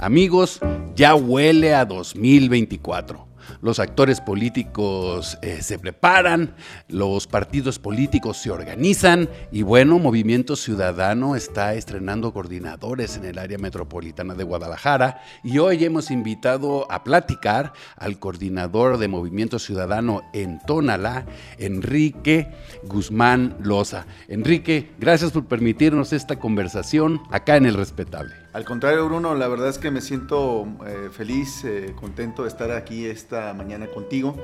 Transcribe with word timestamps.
Amigos, 0.00 0.60
ya 0.94 1.14
huele 1.14 1.74
a 1.74 1.84
2024 1.84 3.30
los 3.62 3.78
actores 3.78 4.20
políticos 4.20 5.38
eh, 5.42 5.62
se 5.62 5.78
preparan, 5.78 6.54
los 6.88 7.26
partidos 7.26 7.78
políticos 7.78 8.38
se 8.38 8.50
organizan 8.50 9.28
y 9.50 9.62
bueno, 9.62 9.98
Movimiento 9.98 10.56
Ciudadano 10.56 11.36
está 11.36 11.74
estrenando 11.74 12.32
coordinadores 12.32 13.16
en 13.16 13.24
el 13.24 13.38
área 13.38 13.58
metropolitana 13.58 14.34
de 14.34 14.44
Guadalajara 14.44 15.22
y 15.42 15.58
hoy 15.58 15.84
hemos 15.84 16.10
invitado 16.10 16.90
a 16.90 17.04
platicar 17.04 17.72
al 17.96 18.18
coordinador 18.18 18.98
de 18.98 19.08
Movimiento 19.08 19.58
Ciudadano 19.58 20.22
en 20.32 20.58
Tonalá, 20.66 21.26
Enrique 21.58 22.50
Guzmán 22.84 23.56
Loza. 23.62 24.06
Enrique, 24.28 24.90
gracias 24.98 25.32
por 25.32 25.46
permitirnos 25.46 26.12
esta 26.12 26.38
conversación 26.38 27.20
acá 27.30 27.56
en 27.56 27.66
El 27.66 27.74
Respetable. 27.74 28.34
Al 28.52 28.64
contrario, 28.64 29.06
Bruno, 29.06 29.36
la 29.36 29.46
verdad 29.46 29.68
es 29.68 29.78
que 29.78 29.92
me 29.92 30.00
siento 30.00 30.66
eh, 30.84 31.08
feliz, 31.12 31.64
eh, 31.64 31.94
contento 31.94 32.42
de 32.42 32.48
estar 32.48 32.72
aquí 32.72 33.06
esta 33.06 33.54
mañana 33.54 33.86
contigo 33.86 34.34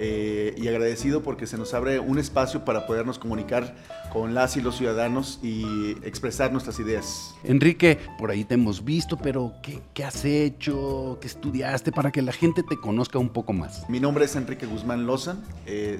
eh, 0.00 0.52
y 0.56 0.66
agradecido 0.66 1.22
porque 1.22 1.46
se 1.46 1.56
nos 1.56 1.72
abre 1.72 2.00
un 2.00 2.18
espacio 2.18 2.64
para 2.64 2.88
podernos 2.88 3.20
comunicar 3.20 3.76
con 4.12 4.34
las 4.34 4.56
y 4.56 4.62
los 4.62 4.76
ciudadanos 4.76 5.38
y 5.44 5.92
expresar 6.02 6.50
nuestras 6.50 6.80
ideas. 6.80 7.36
Enrique, 7.44 8.00
por 8.18 8.32
ahí 8.32 8.42
te 8.42 8.54
hemos 8.54 8.84
visto, 8.84 9.16
pero 9.16 9.52
¿qué, 9.62 9.80
qué 9.94 10.02
has 10.02 10.24
hecho? 10.24 11.18
¿Qué 11.20 11.28
estudiaste 11.28 11.92
para 11.92 12.10
que 12.10 12.20
la 12.20 12.32
gente 12.32 12.64
te 12.64 12.76
conozca 12.76 13.20
un 13.20 13.28
poco 13.28 13.52
más? 13.52 13.88
Mi 13.88 14.00
nombre 14.00 14.24
es 14.24 14.34
Enrique 14.34 14.66
Guzmán 14.66 15.06
Loza, 15.06 15.36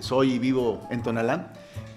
soy 0.01 0.33
y 0.33 0.39
vivo 0.41 0.85
en 0.91 1.01
Tonalá. 1.03 1.53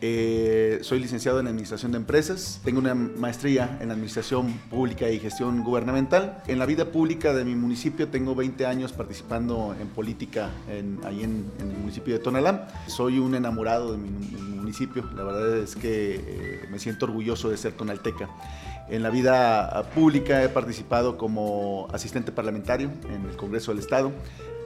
Eh, 0.08 0.77
soy 0.84 1.00
licenciado 1.00 1.40
en 1.40 1.48
Administración 1.48 1.91
de 1.91 1.98
Empresas, 1.98 2.62
tengo 2.64 2.77
una 2.77 2.94
maestría 2.94 3.80
en 3.82 3.90
Administración 3.90 4.54
Pública 4.70 5.09
y 5.09 5.18
Gestión 5.18 5.64
Gubernamental. 5.64 6.44
En 6.45 6.59
la 6.59 6.67
vida 6.67 6.86
pública 6.86 7.34
de 7.34 7.44
mi 7.44 7.56
municipio 7.56 8.08
tengo 8.08 8.36
20 8.36 8.67
años 8.67 8.94
participando 8.94 9.76
en 9.81 9.88
política 9.88 10.52
en, 10.70 11.00
ahí 11.06 11.23
en, 11.23 11.52
el 11.58 11.78
municipio 11.80 12.14
de 12.14 12.20
Tonalá. 12.20 12.67
Soy 12.86 13.17
un 13.17 13.33
enamorado 13.33 13.94
de 13.94 13.98
mi, 13.98 14.11
municipio, 14.11 15.09
la 15.16 15.23
verdad 15.23 15.58
es 15.58 15.76
que 15.76 16.16
eh, 16.16 16.67
me 16.70 16.78
siento 16.78 17.06
orgulloso 17.06 17.50
de 17.50 17.58
ser 17.58 17.73
tonalteca. 17.73 18.30
En 18.88 19.02
la 19.02 19.09
vida 19.09 19.89
pública 19.95 20.44
he 20.44 20.50
participado 20.50 21.17
como 21.17 21.88
asistente 21.92 22.31
parlamentario 22.31 22.92
en 23.09 23.26
el 23.28 23.36
Congreso 23.38 23.72
del 23.72 23.80
Estado, 23.80 24.11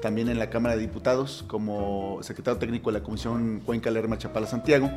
también 0.02 0.30
en 0.30 0.39
la 0.39 0.50
Cámara 0.50 0.75
de 0.75 0.81
Diputados 0.81 1.44
como 1.47 2.19
secretario 2.22 2.59
técnico 2.59 2.92
de 2.92 3.00
la 3.00 3.03
Comisión 3.03 3.61
Cuenca 3.66 3.92
Lerma 3.92 4.17
Chapala 4.17 4.47
Santiago 4.47 4.89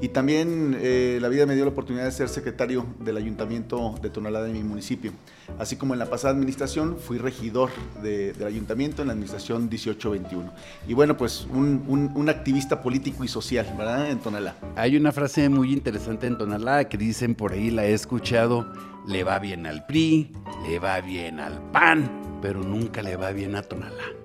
y 0.00 0.08
también 0.08 0.76
eh, 0.80 1.18
la 1.20 1.28
vida 1.28 1.46
me 1.46 1.54
dio 1.54 1.64
la 1.64 1.70
oportunidad 1.70 2.04
de 2.04 2.12
ser 2.12 2.28
secretario 2.28 2.86
del 3.00 3.16
Ayuntamiento 3.16 3.94
de 4.02 4.10
Tonalá 4.10 4.42
de 4.42 4.52
mi 4.52 4.62
municipio. 4.62 5.12
Así 5.58 5.76
como 5.76 5.92
en 5.92 5.98
la 5.98 6.06
pasada 6.06 6.34
administración 6.34 6.96
fui 6.98 7.18
regidor 7.18 7.70
del 8.02 8.44
ayuntamiento 8.44 9.02
en 9.02 9.08
la 9.08 9.12
administración 9.12 9.62
1821. 9.64 10.52
Y 10.88 10.94
bueno, 10.94 11.16
pues 11.16 11.46
un, 11.52 12.12
un, 12.14 12.28
activista 12.28 12.82
político 12.82 13.24
y 13.24 13.28
social, 13.28 13.66
¿verdad? 13.76 14.10
En 14.10 14.18
Tonalá. 14.18 14.56
Hay 14.76 14.96
una 14.96 15.12
frase 15.12 15.48
muy 15.48 15.72
interesante 15.72 16.26
en 16.26 16.38
Tonalá 16.38 16.88
que 16.88 16.96
dicen 16.96 17.34
por 17.34 17.52
ahí, 17.52 17.70
la 17.70 17.84
he 17.84 17.92
escuchado, 17.92 18.72
le 19.06 19.22
va 19.22 19.38
bien 19.38 19.66
al 19.66 19.84
PRI, 19.86 20.32
le 20.68 20.78
va 20.78 21.00
bien 21.00 21.38
al 21.38 21.60
PAN, 21.70 22.38
pero 22.40 22.62
nunca 22.62 23.02
le 23.02 23.16
va 23.16 23.30
bien 23.32 23.54
a 23.54 23.62
Tonalá. 23.62 24.23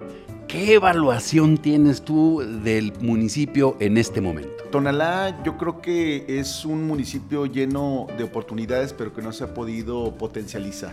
¿Qué 0.49 0.73
evaluación 0.73 1.59
tienes 1.59 2.01
tú 2.01 2.39
del 2.63 2.91
municipio 3.01 3.77
en 3.79 3.99
este 3.99 4.19
momento? 4.19 4.63
Tonalá 4.71 5.43
yo 5.43 5.59
creo 5.59 5.79
que 5.79 6.25
es 6.27 6.65
un 6.65 6.87
municipio 6.87 7.45
lleno 7.45 8.07
de 8.17 8.23
oportunidades, 8.23 8.91
pero 8.91 9.13
que 9.13 9.21
no 9.21 9.31
se 9.31 9.43
ha 9.43 9.53
podido 9.53 10.17
potencializar 10.17 10.91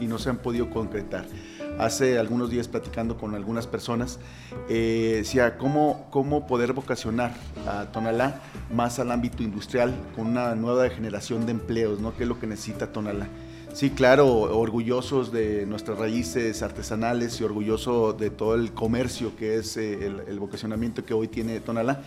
y 0.00 0.06
no 0.06 0.16
se 0.16 0.30
han 0.30 0.38
podido 0.38 0.70
concretar. 0.70 1.26
Hace 1.78 2.18
algunos 2.18 2.48
días 2.48 2.68
platicando 2.68 3.18
con 3.18 3.34
algunas 3.34 3.66
personas, 3.66 4.18
eh, 4.70 5.16
decía 5.18 5.58
cómo, 5.58 6.06
cómo 6.10 6.46
poder 6.46 6.72
vocacionar 6.72 7.34
a 7.66 7.92
Tonalá 7.92 8.40
más 8.72 8.98
al 8.98 9.10
ámbito 9.10 9.42
industrial 9.42 9.94
con 10.16 10.28
una 10.28 10.54
nueva 10.54 10.88
generación 10.88 11.44
de 11.44 11.52
empleos, 11.52 12.00
¿no? 12.00 12.16
¿Qué 12.16 12.22
es 12.22 12.28
lo 12.30 12.40
que 12.40 12.46
necesita 12.46 12.90
Tonalá? 12.92 13.28
Sí, 13.76 13.90
claro, 13.90 14.26
orgullosos 14.58 15.30
de 15.30 15.66
nuestras 15.66 15.98
raíces 15.98 16.62
artesanales 16.62 17.38
y 17.38 17.44
orgulloso 17.44 18.14
de 18.14 18.30
todo 18.30 18.54
el 18.54 18.72
comercio 18.72 19.36
que 19.36 19.56
es 19.56 19.76
eh, 19.76 20.06
el, 20.06 20.22
el 20.26 20.40
vocacionamiento 20.40 21.04
que 21.04 21.12
hoy 21.12 21.28
tiene 21.28 21.60
Tonalá 21.60 22.00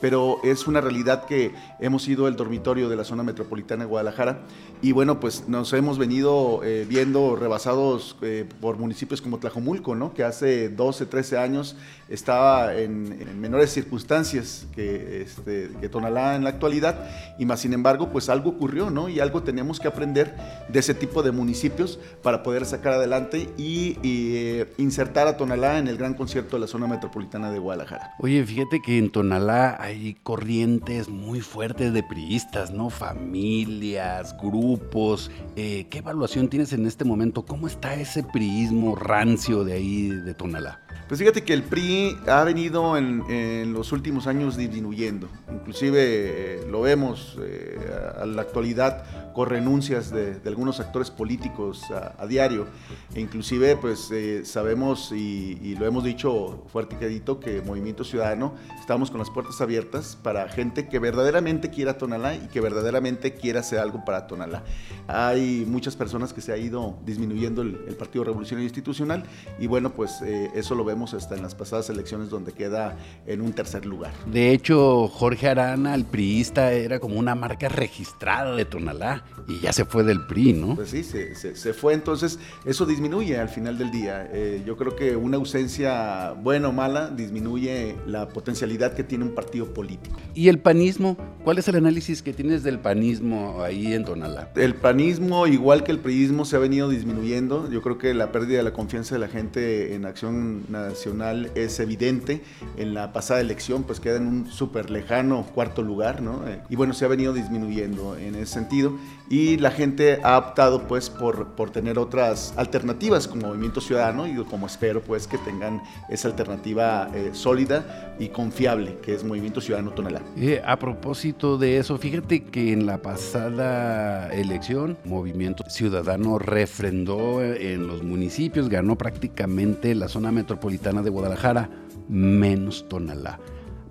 pero 0.00 0.38
es 0.44 0.66
una 0.66 0.80
realidad 0.80 1.24
que 1.24 1.52
hemos 1.80 2.02
sido 2.02 2.28
el 2.28 2.36
dormitorio 2.36 2.88
de 2.88 2.96
la 2.96 3.04
zona 3.04 3.22
metropolitana 3.22 3.84
de 3.84 3.90
Guadalajara 3.90 4.40
y 4.82 4.92
bueno, 4.92 5.20
pues 5.20 5.48
nos 5.48 5.72
hemos 5.72 5.98
venido 5.98 6.60
eh, 6.62 6.84
viendo 6.88 7.34
rebasados 7.34 8.16
eh, 8.20 8.46
por 8.60 8.76
municipios 8.76 9.22
como 9.22 9.38
Tlajomulco, 9.38 9.94
¿no? 9.94 10.12
que 10.12 10.22
hace 10.22 10.68
12, 10.68 11.06
13 11.06 11.38
años 11.38 11.76
estaba 12.08 12.74
en, 12.74 13.40
menores 13.40 13.72
circunstancias 13.72 14.66
que, 14.74 15.22
este, 15.22 15.70
que 15.80 15.88
Tonalá 15.88 16.36
en 16.36 16.44
la 16.44 16.50
actualidad 16.50 17.08
y 17.38 17.46
más 17.46 17.60
sin 17.60 17.72
embargo, 17.72 18.10
pues 18.10 18.28
algo 18.28 18.50
ocurrió 18.50 18.90
¿no? 18.90 19.08
y 19.08 19.20
algo 19.20 19.42
tenemos 19.42 19.80
que 19.80 19.88
aprender 19.88 20.36
de 20.68 20.78
ese 20.78 20.94
tipo 20.94 21.22
de 21.22 21.32
municipios 21.32 21.98
para 22.22 22.42
poder 22.42 22.66
sacar 22.66 22.92
adelante 22.92 23.48
y, 23.56 23.98
eh, 24.02 24.72
insertar 24.78 25.26
a 25.26 25.36
Tonalá 25.36 25.78
en 25.78 25.88
el 25.88 25.96
gran 25.96 26.14
concierto 26.14 26.56
de 26.56 26.60
la 26.60 26.66
zona 26.66 26.86
metropolitana 26.86 27.50
de 27.50 27.58
Guadalajara. 27.58 28.14
Oye, 28.18 28.44
fíjate 28.44 28.80
que 28.80 28.98
en 28.98 29.10
Tonalá 29.10 29.76
hay 29.86 30.16
corrientes 30.24 31.08
muy 31.08 31.40
fuertes 31.40 31.92
de 31.92 32.02
priistas, 32.02 32.72
¿no? 32.72 32.90
Familias, 32.90 34.36
grupos. 34.36 35.30
Eh, 35.54 35.86
¿Qué 35.90 35.98
evaluación 35.98 36.48
tienes 36.48 36.72
en 36.72 36.86
este 36.86 37.04
momento? 37.04 37.46
¿Cómo 37.46 37.68
está 37.68 37.94
ese 37.94 38.24
priismo 38.24 38.96
rancio 38.96 39.62
de 39.62 39.74
ahí 39.74 40.08
de 40.08 40.34
Tonalá? 40.34 40.85
Pues 41.08 41.20
fíjate 41.20 41.44
que 41.44 41.52
el 41.52 41.62
PRI 41.62 42.18
ha 42.26 42.42
venido 42.42 42.96
en, 42.96 43.72
los 43.72 43.92
últimos 43.92 44.26
años 44.26 44.56
disminuyendo. 44.56 45.28
Inclusive 45.52 46.00
eh, 46.00 46.66
lo 46.68 46.80
vemos 46.80 47.38
eh, 47.40 47.78
a, 48.20 48.26
la 48.26 48.42
actualidad 48.42 49.32
con 49.32 49.48
renuncias 49.48 50.10
de, 50.10 50.40
algunos 50.46 50.80
actores 50.80 51.12
políticos 51.12 51.84
a, 51.92 52.26
diario. 52.26 52.66
E 53.14 53.20
inclusive 53.20 53.76
pues 53.76 54.10
eh, 54.10 54.44
sabemos 54.44 55.12
y, 55.12 55.76
lo 55.78 55.86
hemos 55.86 56.02
dicho 56.02 56.64
fuerte 56.72 56.96
y 56.96 56.98
quedito 56.98 57.38
que 57.38 57.60
Movimiento 57.60 58.02
Ciudadano 58.02 58.54
estamos 58.80 59.10
con 59.10 59.20
las 59.20 59.30
puertas 59.30 59.60
abiertas 59.60 60.18
para 60.20 60.48
gente 60.48 60.88
que 60.88 60.98
verdaderamente 60.98 61.70
quiera 61.70 61.98
Tonalá 61.98 62.34
y 62.34 62.48
que 62.48 62.60
verdaderamente 62.60 63.34
quiera 63.34 63.60
hacer 63.60 63.78
algo 63.78 64.04
para 64.04 64.26
Tonalá. 64.26 64.64
Hay 65.06 65.64
muchas 65.68 65.94
personas 65.94 66.32
que 66.32 66.40
se 66.40 66.52
ha 66.52 66.56
ido 66.56 66.98
disminuyendo 67.04 67.62
el, 67.62 67.78
el 67.86 67.94
Partido 67.94 68.24
Revolucionario 68.24 68.64
Institucional 68.64 69.22
y 69.60 69.68
bueno 69.68 69.92
pues 69.92 70.20
eso 70.22 70.74
lo 70.74 70.84
vemos 70.84 70.95
hasta 71.04 71.34
en 71.34 71.42
las 71.42 71.54
pasadas 71.54 71.90
elecciones 71.90 72.30
donde 72.30 72.52
queda 72.52 72.96
en 73.26 73.40
un 73.40 73.52
tercer 73.52 73.86
lugar. 73.86 74.12
De 74.26 74.52
hecho, 74.52 75.08
Jorge 75.08 75.48
Arana, 75.48 75.94
el 75.94 76.04
priista, 76.04 76.72
era 76.72 76.98
como 76.98 77.18
una 77.18 77.34
marca 77.34 77.68
registrada 77.68 78.54
de 78.54 78.64
Tonalá 78.64 79.24
y 79.48 79.60
ya 79.60 79.72
se 79.72 79.84
fue 79.84 80.02
del 80.02 80.26
PRI, 80.26 80.52
¿no? 80.54 80.74
Pues 80.74 80.90
sí, 80.90 81.04
se, 81.04 81.34
se, 81.34 81.72
fue, 81.72 81.94
entonces 81.94 82.38
eso 82.64 82.86
disminuye 82.86 83.38
al 83.38 83.48
final 83.48 83.78
del 83.78 83.90
día. 83.90 84.28
Eh, 84.32 84.62
yo 84.66 84.76
creo 84.76 84.96
que 84.96 85.16
una 85.16 85.36
ausencia 85.36 86.32
buena 86.32 86.68
o 86.68 86.72
mala 86.72 87.10
disminuye 87.10 87.96
la 88.06 88.28
potencialidad 88.28 88.94
que 88.94 89.04
tiene 89.04 89.24
un 89.24 89.34
partido 89.34 89.72
político. 89.72 90.16
¿Y 90.34 90.48
el 90.48 90.58
panismo? 90.58 91.16
¿Cuál 91.44 91.58
es 91.58 91.68
el 91.68 91.76
análisis 91.76 92.22
que 92.22 92.32
tienes 92.32 92.62
del 92.62 92.78
panismo 92.78 93.62
ahí 93.62 93.92
en 93.92 94.04
Tonalá? 94.04 94.50
El 94.56 94.74
panismo, 94.74 95.46
igual 95.46 95.84
que 95.84 95.92
el 95.92 95.98
priismo, 95.98 96.44
se 96.44 96.56
ha 96.56 96.58
venido 96.58 96.88
disminuyendo. 96.88 97.70
Yo 97.70 97.82
creo 97.82 97.98
que 97.98 98.14
la 98.14 98.32
pérdida 98.32 98.58
de 98.58 98.64
la 98.64 98.72
confianza 98.72 99.14
de 99.14 99.20
la 99.20 99.28
gente 99.28 99.94
en 99.94 100.06
acción 100.06 100.64
nacional 100.88 101.50
es 101.54 101.80
evidente. 101.80 102.42
En 102.76 102.94
la 102.94 103.12
pasada 103.12 103.40
elección, 103.40 103.84
pues 103.84 104.00
queda 104.00 104.16
en 104.16 104.26
un 104.26 104.50
súper 104.50 104.90
lejano 104.90 105.44
cuarto 105.54 105.82
lugar, 105.82 106.22
¿no? 106.22 106.46
Eh, 106.48 106.60
y 106.68 106.76
bueno, 106.76 106.94
se 106.94 107.04
ha 107.04 107.08
venido 107.08 107.32
disminuyendo 107.32 108.16
en 108.16 108.34
ese 108.34 108.54
sentido. 108.54 108.96
Y 109.28 109.56
la 109.56 109.72
gente 109.72 110.20
ha 110.22 110.38
optado, 110.38 110.86
pues, 110.86 111.10
por, 111.10 111.48
por 111.56 111.70
tener 111.70 111.98
otras 111.98 112.54
alternativas 112.56 113.26
como 113.26 113.48
Movimiento 113.48 113.80
Ciudadano 113.80 114.26
y 114.28 114.36
como 114.44 114.66
espero, 114.66 115.02
pues, 115.02 115.26
que 115.26 115.38
tengan 115.38 115.82
esa 116.08 116.28
alternativa 116.28 117.08
eh, 117.12 117.30
sólida 117.32 118.14
y 118.20 118.28
confiable, 118.28 118.98
que 119.02 119.14
es 119.14 119.24
Movimiento 119.24 119.60
Ciudadano 119.60 119.90
Tonalá. 119.90 120.22
Eh, 120.36 120.62
a 120.64 120.78
propósito 120.78 121.58
de 121.58 121.78
eso, 121.78 121.98
fíjate 121.98 122.44
que 122.44 122.72
en 122.72 122.86
la 122.86 122.98
pasada 122.98 124.32
elección, 124.32 124.96
Movimiento 125.04 125.64
Ciudadano 125.68 126.38
refrendó 126.38 127.42
en 127.42 127.88
los 127.88 128.04
municipios, 128.04 128.68
ganó 128.68 128.96
prácticamente 128.96 129.94
la 129.94 130.08
zona 130.08 130.30
metropolitana 130.30 130.75
de 131.02 131.10
Guadalajara, 131.10 131.70
menos 132.08 132.88
Tonalá. 132.88 133.38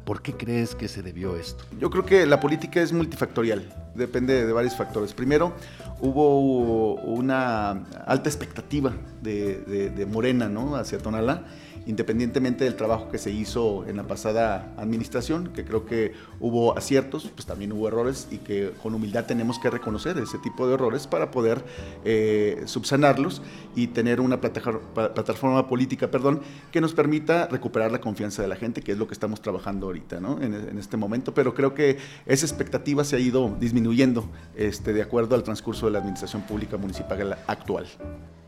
¿Por 0.06 0.22
qué 0.22 0.34
crees 0.34 0.76
que 0.76 0.88
se 0.88 1.02
debió 1.02 1.36
esto? 1.36 1.64
Yo 1.80 1.90
creo 1.90 2.06
que 2.06 2.26
la 2.26 2.40
política 2.40 2.82
es 2.82 2.94
multifactorial 2.94 3.74
depende 3.96 4.46
de 4.46 4.54
varios 4.54 4.76
factores. 4.76 5.14
Primero, 5.14 5.54
hubo 6.00 6.95
una 6.95 7.71
alta 8.06 8.30
expectativa 8.30 8.94
de, 9.21 9.89
de 9.89 10.06
Morena 10.06 10.50
¿no? 10.50 10.75
hacia 10.75 10.97
Tonalá 10.97 11.44
independientemente 11.86 12.63
del 12.63 12.75
trabajo 12.75 13.09
que 13.09 13.18
se 13.18 13.31
hizo 13.31 13.86
en 13.88 13.97
la 13.97 14.03
pasada 14.03 14.74
administración, 14.77 15.50
que 15.53 15.63
creo 15.65 15.86
que 15.86 16.13
hubo 16.39 16.77
aciertos, 16.77 17.30
pues 17.33 17.45
también 17.45 17.71
hubo 17.71 17.88
errores 17.88 18.27
y 18.31 18.38
que 18.38 18.71
con 18.81 18.95
humildad 18.95 19.25
tenemos 19.25 19.59
que 19.59 19.69
reconocer 19.69 20.18
ese 20.18 20.38
tipo 20.39 20.68
de 20.68 20.74
errores 20.74 21.07
para 21.07 21.31
poder 21.31 21.63
eh, 22.03 22.63
subsanarlos 22.65 23.41
y 23.75 23.88
tener 23.88 24.19
una 24.19 24.41
plataforma, 24.41 25.68
política 25.68 26.09
perdón, 26.09 26.41
que 26.71 26.81
nos 26.81 26.94
permita 26.94 27.48
recuperar 27.48 27.91
la 27.91 28.01
confianza 28.01 28.41
de 28.41 28.48
la 28.48 28.56
gente, 28.56 28.81
que 28.81 28.94
es 28.94 28.98
lo 28.98 29.07
que 29.07 29.13
estamos 29.13 29.41
trabajando 29.41 29.88
ahorita 29.88 30.19
¿no? 30.19 30.41
en, 30.41 30.53
en, 30.53 30.77
este 30.77 30.98
momento. 30.98 31.33
Pero 31.33 31.53
creo 31.53 31.74
que 31.74 31.98
esa 32.25 32.45
expectativa 32.45 33.03
se 33.03 33.15
ha 33.15 33.19
ido 33.19 33.56
disminuyendo 33.59 34.27
este, 34.56 34.94
de 34.94 35.01
acuerdo 35.01 35.36
al 35.36 35.44
transcurso 35.44 35.85
de 35.86 35.92
la 35.92 36.00
administración 36.00 36.42
pública 36.44 36.78
municipal 36.78 37.38
actual. 37.48 37.86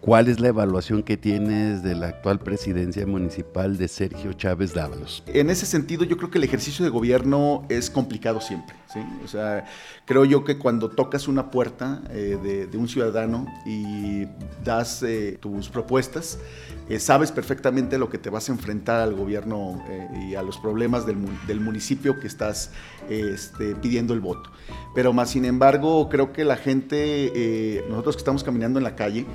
¿Cuál 0.08 0.30
es 0.30 0.40
la 0.40 0.48
evaluación 0.48 1.04
que 1.04 1.18
tienes 1.18 1.84
de 1.84 1.94
la 1.94 2.08
actual 2.08 2.40
presidencia 2.40 3.06
municipal 3.06 3.78
de 3.78 3.90
Sergio 3.90 4.32
Chávez 4.32 4.74
Dávalos? 4.74 5.22
En 5.28 5.50
ese 5.50 5.66
sentido, 5.66 6.06
yo 6.06 6.16
creo 6.16 6.32
que 6.32 6.38
el 6.38 6.46
ejercicio 6.46 6.86
de 6.86 6.90
gobierno 6.90 7.66
es 7.68 7.90
complicado 7.90 8.40
siempre. 8.40 8.74
¿sí? 8.94 9.02
O 9.26 9.28
sea, 9.28 9.66
creo 10.06 10.24
yo 10.24 10.46
que 10.46 10.58
cuando 10.58 10.88
tocas 10.88 11.28
una 11.28 11.52
puerta 11.52 12.04
eh, 12.12 12.68
de, 12.72 12.78
un 12.78 12.88
ciudadano 12.88 13.48
y 13.66 14.28
das 14.64 15.04
eh, 15.04 15.38
tus 15.42 15.68
propuestas, 15.68 16.40
eh, 16.88 17.02
sabes 17.02 17.34
perfectamente 17.34 17.98
lo 17.98 18.10
que 18.10 18.18
te 18.18 18.30
vas 18.30 18.48
a 18.48 18.54
enfrentar 18.54 19.02
al 19.02 19.14
gobierno 19.14 19.84
y 20.22 20.36
a 20.36 20.42
los 20.42 20.58
problemas 20.58 21.06
del, 21.06 21.18
del 21.48 21.60
municipio 21.60 22.18
que 22.18 22.28
estás 22.28 22.72
este, 23.10 23.76
pidiendo 23.76 24.14
el 24.14 24.22
voto. 24.22 24.52
Pero 24.96 25.12
más 25.12 25.32
sin 25.32 25.44
embargo, 25.44 26.08
creo 26.08 26.32
que 26.32 26.46
la 26.46 26.56
gente, 26.56 27.84
nosotros 27.90 28.16
que 28.16 28.22
estamos 28.22 28.46
caminando 28.46 28.80
en 28.80 28.86
la 28.86 28.96
calle, 28.96 29.26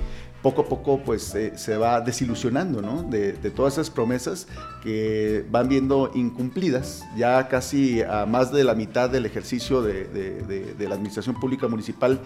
poco 0.43 0.61
a 0.61 0.65
poco 0.65 0.99
pues 0.99 1.33
eh, 1.35 1.53
se 1.55 1.77
va 1.77 2.01
desilusionando 2.01 2.81
¿no? 2.81 3.03
de, 3.03 3.31
todas 3.55 3.73
esas 3.73 3.89
promesas 3.89 4.47
que 4.83 5.45
van 5.49 5.69
viendo 5.69 6.11
incumplidas 6.13 7.03
ya 7.15 7.47
casi 7.47 8.01
a 8.01 8.25
más 8.25 8.51
de 8.51 8.65
la 8.65 8.75
mitad 8.75 9.09
del 9.09 9.25
ejercicio 9.25 9.81
de, 9.81 10.75
la 10.77 10.95
administración 10.95 11.39
pública 11.39 11.67
municipal 11.69 12.19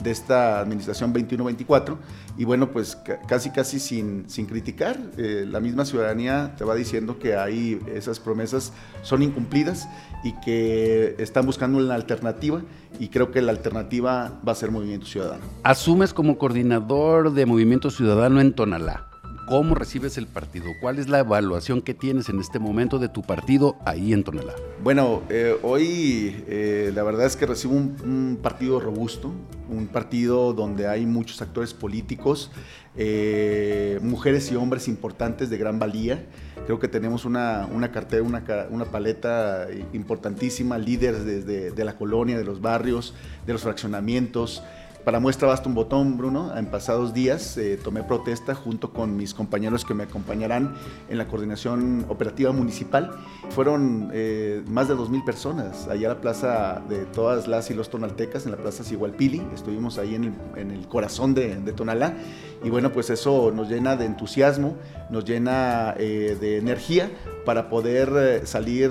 de 0.00 0.10
esta 0.12 0.60
administración 0.60 1.12
21-24 1.12 1.96
y 2.38 2.44
bueno 2.44 2.70
pues 2.70 2.96
casi 3.26 3.50
casi 3.50 3.80
sin, 3.80 4.30
sin 4.30 4.46
criticar 4.46 4.96
eh, 5.18 5.44
la 5.46 5.58
misma 5.58 5.84
ciudadanía 5.84 6.54
te 6.56 6.64
va 6.64 6.76
diciendo 6.76 7.18
que 7.18 7.34
ahí 7.34 7.80
esas 7.92 8.20
promesas 8.20 8.72
son 9.02 9.24
incumplidas 9.24 9.88
y 10.22 10.32
que 10.40 11.16
están 11.18 11.44
buscando 11.44 11.78
una 11.78 11.94
alternativa 11.94 12.62
y 13.00 13.08
creo 13.08 13.32
que 13.32 13.42
la 13.42 13.50
alternativa 13.50 14.40
va 14.46 14.52
a 14.52 14.54
ser 14.54 14.70
Movimiento 14.70 15.06
Ciudadano. 15.06 15.42
Asumes 15.64 16.14
como 16.14 16.38
coordinador 16.38 17.32
de 17.32 17.44
Movimiento 17.44 17.63
Ciudadano 17.64 18.42
en 18.42 18.52
Tonalá. 18.52 19.06
¿Cómo 19.46 19.74
recibes 19.74 20.18
el 20.18 20.26
partido? 20.26 20.66
¿Cuál 20.82 20.98
es 20.98 21.08
la 21.08 21.20
evaluación 21.20 21.80
que 21.80 21.94
tienes 21.94 22.28
en 22.28 22.40
este 22.40 22.58
momento 22.58 22.98
de 22.98 23.08
tu 23.08 23.22
partido 23.22 23.76
ahí 23.86 24.12
en 24.12 24.22
Tonalá? 24.22 24.54
Bueno, 24.82 25.22
eh, 25.30 25.56
hoy 25.62 26.44
eh, 26.46 26.92
la 26.94 27.02
verdad 27.02 27.24
es 27.24 27.36
que 27.36 27.46
recibo 27.46 27.72
un, 27.74 28.38
partido 28.42 28.80
robusto, 28.80 29.32
un 29.70 29.86
partido 29.86 30.52
donde 30.52 30.88
hay 30.88 31.06
muchos 31.06 31.40
actores 31.40 31.72
políticos, 31.72 32.52
eh, 32.96 33.98
mujeres 34.02 34.52
y 34.52 34.56
hombres 34.56 34.86
importantes 34.86 35.48
de 35.48 35.56
gran 35.56 35.78
valía. 35.78 36.26
Creo 36.66 36.78
que 36.78 36.88
tenemos 36.88 37.24
una, 37.24 37.66
una 37.72 37.92
cartera, 37.92 38.22
una, 38.22 38.44
una, 38.70 38.84
paleta 38.84 39.68
importantísima, 39.94 40.76
líderes 40.76 41.24
desde 41.24 41.70
de 41.70 41.84
la 41.84 41.96
colonia, 41.96 42.36
de 42.36 42.44
los 42.44 42.60
barrios, 42.60 43.14
de 43.46 43.54
los 43.54 43.62
fraccionamientos. 43.62 44.62
Para 45.04 45.20
muestra 45.20 45.48
basta 45.48 45.68
un 45.68 45.74
botón, 45.74 46.16
Bruno. 46.16 46.56
En 46.56 46.64
pasados 46.64 47.12
días 47.12 47.58
eh, 47.58 47.78
tomé 47.82 48.02
protesta 48.02 48.54
junto 48.54 48.90
con 48.90 49.18
mis 49.18 49.34
compañeros 49.34 49.84
que 49.84 49.92
me 49.92 50.04
acompañarán 50.04 50.76
en 51.10 51.18
la 51.18 51.28
coordinación 51.28 52.06
operativa 52.08 52.52
municipal. 52.52 53.10
Fueron 53.50 54.10
eh, 54.14 54.62
más 54.66 54.88
de 54.88 54.94
2.000 54.94 55.22
personas 55.22 55.88
allá 55.88 56.10
a 56.10 56.14
la 56.14 56.20
plaza 56.22 56.82
de 56.88 57.04
todas 57.04 57.48
las 57.48 57.70
y 57.70 57.74
los 57.74 57.90
tonaltecas, 57.90 58.46
en 58.46 58.52
la 58.52 58.56
plaza 58.56 58.82
Sigualpili. 58.82 59.42
Estuvimos 59.54 59.98
ahí 59.98 60.14
en 60.14 60.24
el, 60.56 60.88
corazón 60.88 61.34
de, 61.34 61.56
Tonalá. 61.76 62.14
Y 62.62 62.70
bueno, 62.70 62.90
pues 62.90 63.10
eso 63.10 63.52
nos 63.54 63.68
llena 63.68 63.96
de 63.96 64.06
entusiasmo, 64.06 64.76
nos 65.10 65.26
llena 65.26 65.94
eh, 65.98 66.38
de 66.40 66.56
energía 66.56 67.10
para 67.44 67.68
poder 67.68 68.46
salir 68.46 68.90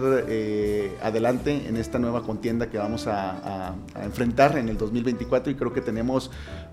adelante 1.01 1.67
en 1.67 1.75
esta 1.75 1.97
nueva 1.97 2.21
contienda 2.21 2.69
que 2.69 2.77
vamos 2.77 3.07
a, 3.07 3.73
a 3.95 4.03
enfrentar 4.03 4.59
en 4.59 4.69
el 4.69 4.77
2024 4.77 5.51
y 5.51 5.55
creo 5.55 5.73
que 5.73 5.81
tenemos 5.81 6.02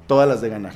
todas 0.07 0.29
las 0.29 0.41
de 0.41 0.49
ganar, 0.49 0.75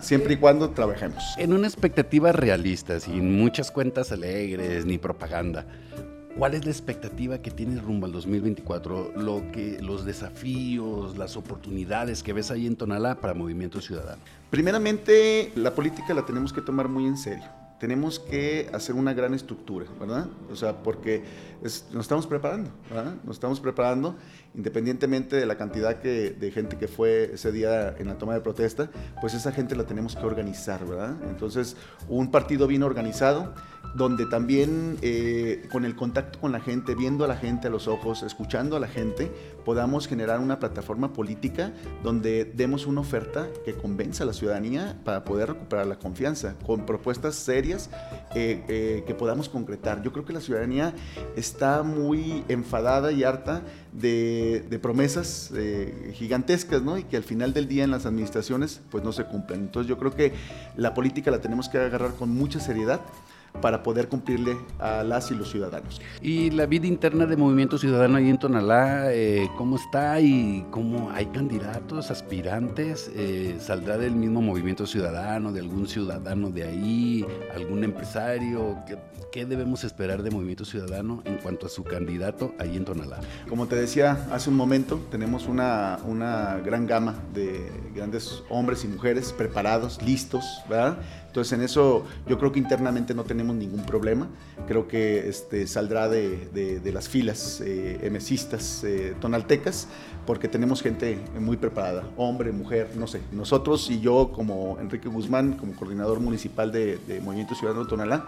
siempre 0.00 0.34
y 0.34 0.36
cuando 0.36 0.70
trabajemos. 0.70 1.22
En 1.38 1.52
una 1.52 1.66
expectativa 1.66 2.32
realista, 2.32 3.00
sin 3.00 3.36
muchas 3.36 3.70
cuentas 3.70 4.12
alegres 4.12 4.86
ni 4.86 4.96
propaganda, 4.96 5.66
¿cuál 6.38 6.54
es 6.54 6.64
la 6.64 6.70
expectativa 6.70 7.38
que 7.38 7.50
tienes 7.50 7.82
rumbo 7.82 8.06
al 8.06 8.12
2024? 8.12 9.12
Lo 9.16 9.42
que, 9.50 9.78
los 9.80 10.04
desafíos, 10.04 11.18
las 11.18 11.36
oportunidades 11.36 12.22
que 12.22 12.32
ves 12.32 12.50
ahí 12.50 12.66
en 12.66 12.76
Tonalá 12.76 13.16
para 13.16 13.34
Movimiento 13.34 13.80
Ciudadano. 13.80 14.22
Primeramente, 14.50 15.50
la 15.56 15.74
política 15.74 16.14
la 16.14 16.24
tenemos 16.24 16.52
que 16.52 16.60
tomar 16.60 16.88
muy 16.88 17.06
en 17.06 17.16
serio 17.16 17.65
tenemos 17.78 18.18
que 18.18 18.70
hacer 18.72 18.94
una 18.94 19.12
gran 19.12 19.34
estructura, 19.34 19.86
¿verdad? 20.00 20.28
O 20.50 20.56
sea, 20.56 20.82
porque 20.82 21.22
nos 21.62 21.84
estamos 21.94 22.26
preparando, 22.26 22.70
¿verdad? 22.88 23.14
Nos 23.24 23.36
estamos 23.36 23.60
preparando 23.60 24.16
independientemente 24.54 25.36
de 25.36 25.44
la 25.44 25.56
cantidad 25.56 25.96
de 25.96 26.50
gente 26.52 26.78
que 26.78 26.88
fue 26.88 27.32
ese 27.34 27.52
día 27.52 27.94
en 27.98 28.08
la 28.08 28.16
toma 28.16 28.34
de 28.34 28.40
protesta, 28.40 28.90
pues 29.20 29.34
esa 29.34 29.52
gente 29.52 29.76
la 29.76 29.84
tenemos 29.84 30.16
que 30.16 30.24
organizar, 30.24 30.86
¿verdad? 30.86 31.14
Entonces, 31.28 31.76
un 32.08 32.30
partido 32.30 32.66
bien 32.66 32.82
organizado, 32.82 33.52
donde 33.94 34.26
también 34.26 34.98
eh, 35.02 35.66
con 35.72 35.84
el 35.84 35.96
contacto 35.96 36.38
con 36.40 36.52
la 36.52 36.60
gente, 36.60 36.94
viendo 36.94 37.24
a 37.24 37.28
la 37.28 37.36
gente 37.36 37.68
a 37.68 37.70
los 37.70 37.88
ojos, 37.88 38.22
escuchando 38.22 38.76
a 38.76 38.80
la 38.80 38.88
gente, 38.88 39.30
podamos 39.64 40.06
generar 40.06 40.40
una 40.40 40.58
plataforma 40.58 41.12
política 41.12 41.72
donde 42.02 42.44
demos 42.44 42.86
una 42.86 43.00
oferta 43.00 43.48
que 43.64 43.74
convenza 43.74 44.24
a 44.24 44.26
la 44.26 44.32
ciudadanía 44.32 45.00
para 45.04 45.24
poder 45.24 45.48
recuperar 45.48 45.86
la 45.86 45.98
confianza, 45.98 46.54
con 46.66 46.84
propuestas 46.84 47.36
serias 47.36 47.65
eh, 47.74 48.62
eh, 48.68 49.04
que 49.06 49.14
podamos 49.14 49.48
concretar. 49.48 50.02
Yo 50.02 50.12
creo 50.12 50.24
que 50.24 50.32
la 50.32 50.40
ciudadanía 50.40 50.94
está 51.36 51.82
muy 51.82 52.44
enfadada 52.48 53.12
y 53.12 53.24
harta 53.24 53.62
de, 53.92 54.64
de 54.68 54.78
promesas 54.78 55.52
gigantescas, 56.12 56.82
¿no? 56.82 56.98
Y 56.98 57.04
que 57.04 57.16
al 57.16 57.24
final 57.24 57.52
del 57.52 57.68
día 57.68 57.84
en 57.84 57.90
las 57.90 58.06
administraciones 58.06 58.80
pues 58.90 59.02
no 59.04 59.12
se 59.12 59.24
cumplen. 59.24 59.60
Entonces 59.60 59.88
yo 59.88 59.98
creo 59.98 60.14
que 60.14 60.32
la 60.76 60.94
política 60.94 61.30
la 61.30 61.40
tenemos 61.40 61.68
que 61.68 61.78
agarrar 61.78 62.12
con 62.14 62.30
mucha 62.30 62.60
seriedad 62.60 63.00
para 63.60 63.82
poder 63.82 64.08
cumplirle 64.08 64.56
a 64.78 65.02
las 65.02 65.30
y 65.30 65.34
los 65.34 65.50
ciudadanos. 65.50 66.00
¿Y 66.20 66.50
la 66.50 66.66
vida 66.66 66.86
interna 66.86 67.26
de 67.26 67.36
Movimiento 67.36 67.78
Ciudadano 67.78 68.16
ahí 68.16 68.28
en 68.28 68.38
Tonalá, 68.38 69.12
eh, 69.12 69.48
cómo 69.56 69.76
está 69.76 70.20
y 70.20 70.64
cómo 70.70 71.10
hay 71.10 71.26
candidatos, 71.26 72.10
aspirantes? 72.10 73.10
Eh, 73.14 73.56
¿Saldrá 73.60 73.98
del 73.98 74.14
mismo 74.14 74.42
Movimiento 74.42 74.86
Ciudadano, 74.86 75.52
de 75.52 75.60
algún 75.60 75.88
ciudadano 75.88 76.50
de 76.50 76.64
ahí, 76.64 77.26
algún 77.54 77.84
empresario? 77.84 78.78
¿Qué, 78.86 78.98
¿Qué, 79.32 79.46
debemos 79.46 79.84
esperar 79.84 80.22
de 80.22 80.30
Movimiento 80.30 80.64
Ciudadano 80.64 81.22
en 81.24 81.36
cuanto 81.36 81.66
a 81.66 81.68
su 81.68 81.84
candidato 81.84 82.54
ahí 82.58 82.76
en 82.76 82.84
Tonalá? 82.84 83.20
Como 83.48 83.66
te 83.66 83.76
decía 83.76 84.26
hace 84.32 84.50
un 84.50 84.56
momento, 84.56 85.00
tenemos 85.10 85.46
una, 85.46 85.98
una 86.04 86.58
gran 86.64 86.86
gama 86.86 87.14
de 87.34 87.70
grandes 87.94 88.42
hombres 88.48 88.84
y 88.84 88.88
mujeres 88.88 89.32
preparados, 89.32 90.00
listos, 90.02 90.44
¿verdad? 90.68 90.98
Entonces 91.36 91.52
en 91.58 91.64
eso 91.66 92.06
yo 92.26 92.38
creo 92.38 92.50
que 92.50 92.58
internamente 92.58 93.12
no 93.12 93.24
tenemos 93.24 93.54
ningún 93.56 93.84
problema. 93.84 94.26
Creo 94.66 94.88
que 94.88 95.28
este, 95.28 95.66
saldrá 95.66 96.08
de, 96.08 96.80
las 96.94 97.10
filas 97.10 97.60
eh, 97.60 97.98
eh, 98.02 99.14
tonaltecas 99.20 99.86
porque 100.24 100.48
tenemos 100.48 100.80
gente 100.80 101.18
muy 101.38 101.58
preparada, 101.58 102.04
hombre, 102.16 102.52
mujer, 102.52 102.88
no 102.96 103.06
sé. 103.06 103.20
Nosotros 103.32 103.90
y 103.90 104.00
yo 104.00 104.32
como 104.32 104.78
Enrique 104.80 105.10
Guzmán, 105.10 105.58
como 105.58 105.74
coordinador 105.76 106.20
municipal 106.20 106.72
de, 106.72 106.96
de 107.06 107.20
Movimiento 107.20 107.54
Ciudadano 107.54 107.86
Tonalá, 107.86 108.24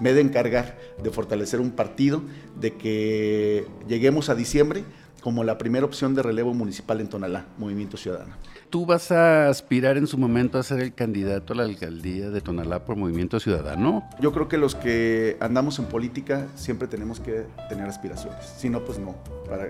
me 0.00 0.10
he 0.10 0.14
de 0.14 0.20
encargar 0.20 0.76
de 1.00 1.10
fortalecer 1.10 1.60
un 1.60 1.70
partido, 1.70 2.22
de 2.58 2.74
que 2.74 3.66
lleguemos 3.86 4.30
a 4.30 4.34
diciembre 4.34 4.82
como 5.22 5.44
la 5.44 5.58
primera 5.58 5.84
opción 5.84 6.14
de 6.14 6.22
relevo 6.22 6.54
municipal 6.54 7.00
en 7.00 7.08
Tonalá, 7.08 7.46
Movimiento 7.58 7.96
Ciudadano. 7.96 8.34
¿Tú 8.70 8.84
vas 8.84 9.10
a 9.10 9.48
aspirar 9.48 9.96
en 9.96 10.06
su 10.06 10.18
momento 10.18 10.58
a 10.58 10.62
ser 10.62 10.80
el 10.80 10.92
candidato 10.92 11.54
a 11.54 11.56
la 11.56 11.62
alcaldía 11.62 12.28
de 12.28 12.40
Tonalá 12.42 12.84
por 12.84 12.96
Movimiento 12.96 13.40
Ciudadano? 13.40 14.06
Yo 14.20 14.32
creo 14.32 14.46
que 14.46 14.58
los 14.58 14.74
que 14.74 15.38
andamos 15.40 15.78
en 15.78 15.86
política 15.86 16.48
siempre 16.54 16.86
tenemos 16.86 17.18
que 17.18 17.46
tener 17.70 17.88
aspiraciones. 17.88 18.44
Si 18.58 18.68
no, 18.68 18.84
pues 18.84 18.98
no. 18.98 19.16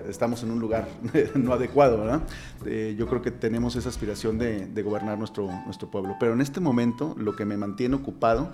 estamos 0.09 0.43
en 0.43 0.51
un 0.51 0.59
lugar 0.59 0.87
no 1.35 1.53
adecuado, 1.53 1.97
¿verdad? 1.99 2.21
Eh, 2.65 2.95
yo 2.97 3.07
creo 3.07 3.21
que 3.21 3.31
tenemos 3.31 3.77
esa 3.77 3.87
aspiración 3.87 4.37
de, 4.37 4.83
gobernar 4.83 5.17
nuestro, 5.17 5.49
nuestro 5.65 5.89
pueblo. 5.89 6.17
Pero 6.19 6.33
en 6.33 6.41
este 6.41 6.59
momento 6.59 7.15
lo 7.17 7.35
que 7.35 7.45
me 7.45 7.55
mantiene 7.55 7.95
ocupado 7.95 8.51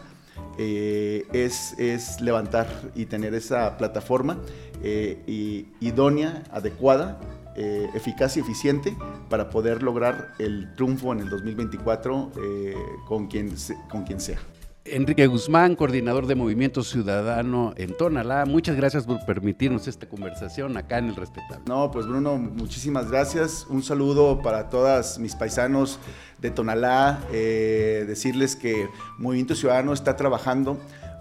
eh, 0.57 1.25
es, 1.33 1.73
es, 1.77 2.21
levantar 2.21 2.67
y 2.95 3.05
tener 3.05 3.33
esa 3.33 3.77
plataforma 3.77 4.37
eh, 4.85 5.65
idónea, 5.79 6.43
adecuada 6.51 7.19
eh, 7.57 7.89
eficaz 7.93 8.35
y 8.35 8.41
eficiente 8.41 8.97
para 9.29 9.49
poder 9.49 9.81
lograr 9.81 10.33
el 10.39 10.73
triunfo 10.75 11.13
en 11.13 11.21
el 11.21 11.29
2024 11.29 12.31
eh, 12.35 12.75
con, 13.07 13.27
quien, 13.27 13.55
con 13.89 14.03
quien 14.03 14.19
sea. 14.19 14.39
Enrique 14.83 15.25
Guzmán, 15.25 15.77
coordinador 15.77 16.27
de 16.27 16.35
Movimiento 16.35 16.83
Ciudadano 16.83 17.73
en 17.77 17.95
Tonalá, 17.95 18.45
muchas 18.45 18.75
gracias 18.75 19.05
por 19.05 19.25
permitirnos 19.25 19.87
esta 19.87 20.07
conversación 20.09 20.75
acá 20.75 20.97
en 20.97 21.05
El 21.05 21.15
Respetable. 21.15 21.63
No, 21.65 21.89
pues 21.91 22.05
Bruno, 22.05 22.37
muchísimas 22.37 23.09
gracias. 23.09 23.65
Un 23.69 23.83
saludo 23.83 24.41
para 24.41 24.69
todas 24.69 25.17
mis 25.17 25.33
paisanos 25.33 25.97
de 26.39 26.51
Tonalá. 26.51 27.21
Eh, 27.31 28.03
decirles 28.05 28.57
que 28.57 28.89
Movimiento 29.17 29.55
Ciudadano 29.55 29.93
está 29.93 30.17
trabajando 30.17 30.77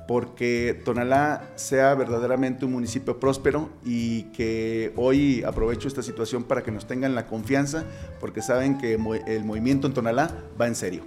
porque 0.07 0.81
Tonalá 0.85 1.51
sea 1.55 1.95
verdaderamente 1.95 2.65
un 2.65 2.73
municipio 2.73 3.19
próspero 3.19 3.71
y 3.85 4.25
que 4.25 4.93
hoy 4.97 5.43
aprovecho 5.45 5.89
esta 5.89 6.03
situación 6.03 6.45
para 6.45 6.63
que 6.63 6.71
nos 6.71 6.87
tengan 6.87 7.15
la 7.15 7.27
confianza 7.27 7.85
porque 8.21 8.43
saben 8.43 8.79
que 8.79 8.95
el 9.27 9.45
movimiento 9.45 9.87
en 9.87 9.95
Tonalá 9.95 10.31
va 10.61 10.67
en 10.67 10.75
serio. 10.75 11.03